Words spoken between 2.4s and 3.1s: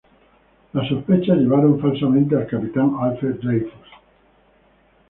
Capitán